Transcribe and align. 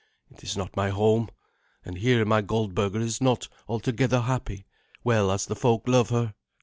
It 0.31 0.41
is 0.43 0.57
not 0.57 0.75
my 0.75 0.89
home; 0.89 1.29
and 1.85 1.99
here 1.99 2.25
my 2.25 2.41
Goldberga 2.41 2.99
is 3.01 3.21
not 3.21 3.47
altogether 3.67 4.21
happy, 4.21 4.65
well 5.03 5.29
as 5.29 5.45
the 5.45 5.55
folk 5.55 5.87
love 5.87 6.09
her." 6.09 6.33